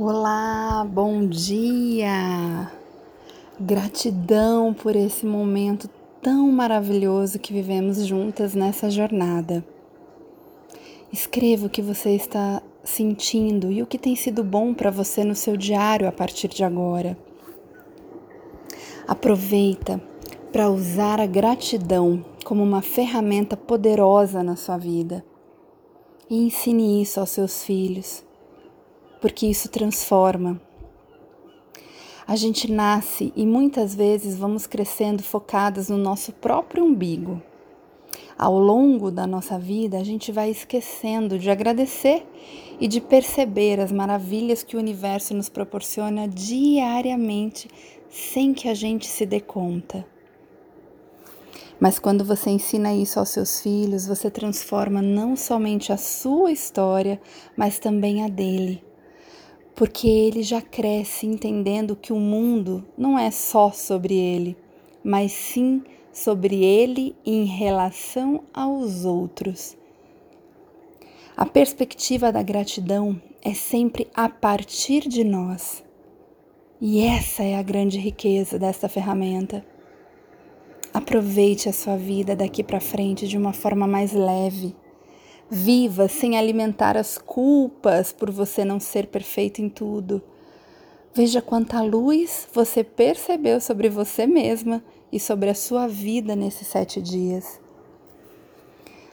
Olá, 0.00 0.86
bom 0.88 1.26
dia! 1.26 2.70
Gratidão 3.58 4.72
por 4.72 4.94
esse 4.94 5.26
momento 5.26 5.90
tão 6.22 6.52
maravilhoso 6.52 7.40
que 7.40 7.52
vivemos 7.52 8.06
juntas 8.06 8.54
nessa 8.54 8.88
jornada. 8.88 9.64
Escreva 11.12 11.66
o 11.66 11.68
que 11.68 11.82
você 11.82 12.10
está 12.10 12.62
sentindo 12.84 13.72
e 13.72 13.82
o 13.82 13.86
que 13.86 13.98
tem 13.98 14.14
sido 14.14 14.44
bom 14.44 14.72
para 14.72 14.88
você 14.88 15.24
no 15.24 15.34
seu 15.34 15.56
diário 15.56 16.06
a 16.06 16.12
partir 16.12 16.46
de 16.46 16.62
agora. 16.62 17.18
Aproveita 19.08 20.00
para 20.52 20.70
usar 20.70 21.20
a 21.20 21.26
gratidão 21.26 22.24
como 22.44 22.62
uma 22.62 22.82
ferramenta 22.82 23.56
poderosa 23.56 24.44
na 24.44 24.54
sua 24.54 24.78
vida 24.78 25.24
e 26.30 26.36
ensine 26.36 27.02
isso 27.02 27.18
aos 27.18 27.30
seus 27.30 27.64
filhos 27.64 28.27
porque 29.20 29.46
isso 29.46 29.68
transforma. 29.68 30.60
A 32.26 32.36
gente 32.36 32.70
nasce 32.70 33.32
e 33.34 33.46
muitas 33.46 33.94
vezes 33.94 34.36
vamos 34.36 34.66
crescendo 34.66 35.22
focadas 35.22 35.88
no 35.88 35.96
nosso 35.96 36.30
próprio 36.32 36.84
umbigo. 36.84 37.40
Ao 38.38 38.58
longo 38.58 39.10
da 39.10 39.26
nossa 39.26 39.58
vida, 39.58 39.98
a 39.98 40.04
gente 40.04 40.30
vai 40.30 40.50
esquecendo 40.50 41.38
de 41.38 41.50
agradecer 41.50 42.26
e 42.78 42.86
de 42.86 43.00
perceber 43.00 43.80
as 43.80 43.90
maravilhas 43.90 44.62
que 44.62 44.76
o 44.76 44.78
universo 44.78 45.34
nos 45.34 45.48
proporciona 45.48 46.28
diariamente 46.28 47.68
sem 48.10 48.52
que 48.52 48.68
a 48.68 48.74
gente 48.74 49.06
se 49.06 49.24
dê 49.24 49.40
conta. 49.40 50.06
Mas 51.80 51.98
quando 51.98 52.24
você 52.24 52.50
ensina 52.50 52.94
isso 52.94 53.18
aos 53.18 53.30
seus 53.30 53.60
filhos, 53.60 54.06
você 54.06 54.30
transforma 54.30 55.00
não 55.00 55.34
somente 55.34 55.92
a 55.92 55.96
sua 55.96 56.52
história, 56.52 57.20
mas 57.56 57.78
também 57.78 58.22
a 58.22 58.28
dele 58.28 58.87
porque 59.78 60.08
ele 60.08 60.42
já 60.42 60.60
cresce 60.60 61.24
entendendo 61.24 61.94
que 61.94 62.12
o 62.12 62.18
mundo 62.18 62.84
não 62.98 63.16
é 63.16 63.30
só 63.30 63.70
sobre 63.70 64.12
ele, 64.12 64.56
mas 65.04 65.30
sim 65.30 65.84
sobre 66.12 66.64
ele 66.64 67.14
em 67.24 67.44
relação 67.44 68.42
aos 68.52 69.04
outros. 69.04 69.76
A 71.36 71.46
perspectiva 71.46 72.32
da 72.32 72.42
gratidão 72.42 73.22
é 73.40 73.54
sempre 73.54 74.08
a 74.12 74.28
partir 74.28 75.06
de 75.08 75.22
nós. 75.22 75.84
E 76.80 77.00
essa 77.00 77.44
é 77.44 77.54
a 77.54 77.62
grande 77.62 78.00
riqueza 78.00 78.58
desta 78.58 78.88
ferramenta. 78.88 79.64
Aproveite 80.92 81.68
a 81.68 81.72
sua 81.72 81.96
vida 81.96 82.34
daqui 82.34 82.64
para 82.64 82.80
frente 82.80 83.28
de 83.28 83.38
uma 83.38 83.52
forma 83.52 83.86
mais 83.86 84.12
leve 84.12 84.74
Viva 85.50 86.08
sem 86.08 86.36
alimentar 86.36 86.96
as 86.96 87.16
culpas 87.16 88.12
por 88.12 88.30
você 88.30 88.64
não 88.64 88.78
ser 88.78 89.06
perfeito 89.06 89.62
em 89.62 89.68
tudo. 89.68 90.22
Veja 91.14 91.40
quanta 91.40 91.80
luz 91.80 92.46
você 92.52 92.84
percebeu 92.84 93.60
sobre 93.60 93.88
você 93.88 94.26
mesma 94.26 94.84
e 95.10 95.18
sobre 95.18 95.48
a 95.48 95.54
sua 95.54 95.88
vida 95.88 96.36
nesses 96.36 96.68
sete 96.68 97.00
dias. 97.00 97.58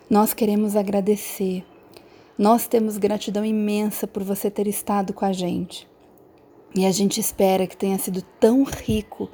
Nós 0.09 0.33
queremos 0.33 0.75
agradecer. 0.75 1.66
Nós 2.38 2.67
temos 2.67 2.97
gratidão 2.97 3.45
imensa 3.45 4.06
por 4.06 4.22
você 4.22 4.52
ter 4.52 4.67
estado 4.67 5.13
com 5.13 5.23
a 5.23 5.31
gente. 5.31 5.88
E 6.75 6.86
a 6.86 6.91
gente 6.91 7.19
espera 7.19 7.66
que 7.66 7.78
tenha 7.78 7.97
sido 7.97 8.22
tão 8.39 8.63
rico, 8.63 9.30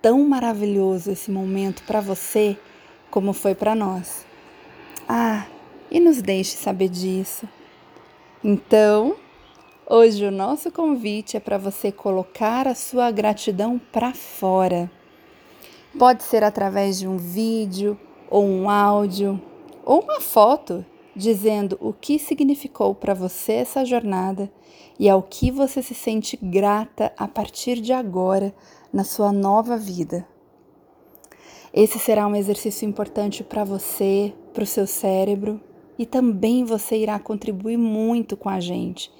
tão 0.00 0.26
maravilhoso 0.26 1.10
esse 1.10 1.30
momento 1.30 1.82
para 1.82 2.00
você 2.00 2.56
como 3.10 3.32
foi 3.32 3.54
para 3.54 3.74
nós. 3.74 4.24
Ah, 5.08 5.45
e 5.96 6.00
nos 6.00 6.20
deixe 6.20 6.58
saber 6.58 6.90
disso. 6.90 7.48
Então, 8.44 9.16
hoje 9.88 10.26
o 10.26 10.30
nosso 10.30 10.70
convite 10.70 11.38
é 11.38 11.40
para 11.40 11.56
você 11.56 11.90
colocar 11.90 12.68
a 12.68 12.74
sua 12.74 13.10
gratidão 13.10 13.80
para 13.90 14.12
fora. 14.12 14.90
Pode 15.98 16.22
ser 16.22 16.44
através 16.44 16.98
de 16.98 17.08
um 17.08 17.16
vídeo, 17.16 17.98
ou 18.28 18.44
um 18.44 18.68
áudio, 18.68 19.40
ou 19.86 20.02
uma 20.02 20.20
foto 20.20 20.84
dizendo 21.14 21.78
o 21.80 21.94
que 21.94 22.18
significou 22.18 22.94
para 22.94 23.14
você 23.14 23.52
essa 23.52 23.82
jornada 23.82 24.52
e 24.98 25.08
ao 25.08 25.22
que 25.22 25.50
você 25.50 25.80
se 25.80 25.94
sente 25.94 26.38
grata 26.42 27.10
a 27.16 27.26
partir 27.26 27.80
de 27.80 27.94
agora 27.94 28.54
na 28.92 29.02
sua 29.02 29.32
nova 29.32 29.78
vida. 29.78 30.28
Esse 31.72 31.98
será 31.98 32.26
um 32.26 32.36
exercício 32.36 32.86
importante 32.86 33.42
para 33.42 33.64
você, 33.64 34.34
para 34.52 34.62
o 34.62 34.66
seu 34.66 34.86
cérebro 34.86 35.58
e 35.98 36.04
também 36.04 36.64
você 36.64 36.96
irá 36.96 37.18
contribuir 37.18 37.76
muito 37.76 38.36
com 38.36 38.48
a 38.48 38.60
gente, 38.60 39.10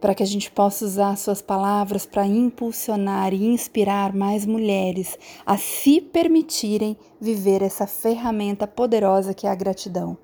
para 0.00 0.14
que 0.14 0.22
a 0.22 0.26
gente 0.26 0.50
possa 0.50 0.84
usar 0.84 1.16
suas 1.16 1.42
palavras 1.42 2.06
para 2.06 2.26
impulsionar 2.26 3.34
e 3.34 3.46
inspirar 3.46 4.14
mais 4.14 4.46
mulheres 4.46 5.18
a 5.44 5.56
se 5.56 6.00
permitirem 6.00 6.96
viver 7.20 7.62
essa 7.62 7.86
ferramenta 7.86 8.66
poderosa 8.66 9.34
que 9.34 9.46
é 9.46 9.50
a 9.50 9.54
gratidão. 9.54 10.16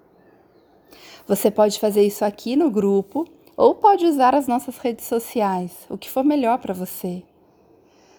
Você 1.27 1.50
pode 1.50 1.78
fazer 1.78 2.03
isso 2.03 2.25
aqui 2.25 2.55
no 2.55 2.71
grupo 2.71 3.26
ou 3.56 3.75
pode 3.75 4.05
usar 4.05 4.34
as 4.34 4.47
nossas 4.47 4.78
redes 4.78 5.06
sociais, 5.06 5.72
o 5.88 5.97
que 5.97 6.11
for 6.11 6.25
melhor 6.25 6.59
para 6.59 6.75
você. 6.75 7.22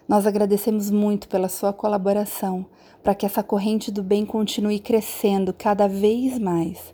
Nós 0.07 0.25
agradecemos 0.27 0.89
muito 0.91 1.27
pela 1.27 1.49
sua 1.49 1.73
colaboração 1.73 2.65
para 3.03 3.15
que 3.15 3.25
essa 3.25 3.43
corrente 3.43 3.91
do 3.91 4.03
bem 4.03 4.25
continue 4.25 4.79
crescendo 4.79 5.53
cada 5.53 5.87
vez 5.87 6.39
mais. 6.39 6.93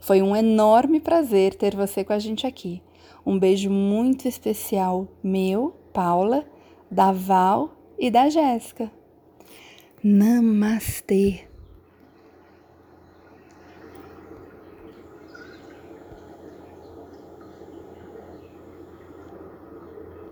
Foi 0.00 0.22
um 0.22 0.34
enorme 0.34 0.98
prazer 1.00 1.54
ter 1.54 1.76
você 1.76 2.02
com 2.02 2.12
a 2.12 2.18
gente 2.18 2.46
aqui. 2.46 2.82
Um 3.24 3.38
beijo 3.38 3.70
muito 3.70 4.26
especial 4.26 5.06
meu, 5.22 5.74
Paula, 5.92 6.46
da 6.90 7.12
Val 7.12 7.76
e 7.98 8.10
da 8.10 8.28
Jéssica. 8.28 8.90
Namastê! 10.02 11.49